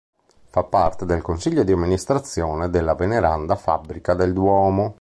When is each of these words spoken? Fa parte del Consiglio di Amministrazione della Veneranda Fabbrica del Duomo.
Fa 0.47 0.63
parte 0.63 1.05
del 1.05 1.21
Consiglio 1.21 1.61
di 1.63 1.71
Amministrazione 1.73 2.71
della 2.71 2.95
Veneranda 2.95 3.55
Fabbrica 3.55 4.15
del 4.15 4.33
Duomo. 4.33 4.89